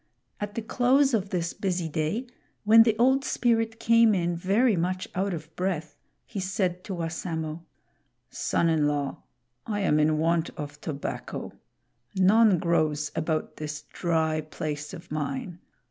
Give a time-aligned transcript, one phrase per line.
[0.39, 2.25] At the close of this busy day,
[2.63, 7.61] when the Old Spirit came in very much out of breath, he said to Wassamo:
[8.31, 9.21] "Son in law,
[9.67, 11.53] I am in want of tobacco.
[12.15, 15.59] None grows about this dry place of mine.